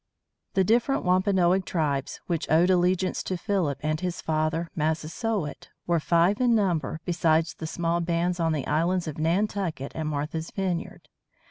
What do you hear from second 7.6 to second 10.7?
small bands on the islands of Nantucket and Martha's